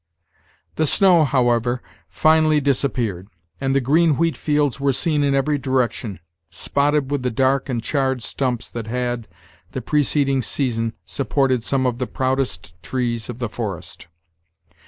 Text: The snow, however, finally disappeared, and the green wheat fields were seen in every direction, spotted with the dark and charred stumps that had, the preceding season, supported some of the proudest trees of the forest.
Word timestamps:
The 0.77 0.87
snow, 0.87 1.25
however, 1.25 1.79
finally 2.09 2.59
disappeared, 2.59 3.27
and 3.59 3.75
the 3.75 3.79
green 3.79 4.17
wheat 4.17 4.35
fields 4.35 4.79
were 4.79 4.93
seen 4.93 5.23
in 5.23 5.35
every 5.35 5.59
direction, 5.59 6.19
spotted 6.49 7.11
with 7.11 7.21
the 7.21 7.29
dark 7.29 7.69
and 7.69 7.83
charred 7.83 8.23
stumps 8.23 8.67
that 8.71 8.87
had, 8.87 9.27
the 9.73 9.81
preceding 9.83 10.41
season, 10.41 10.93
supported 11.05 11.63
some 11.63 11.85
of 11.85 11.99
the 11.99 12.07
proudest 12.07 12.81
trees 12.81 13.29
of 13.29 13.37
the 13.37 13.47
forest. 13.47 14.07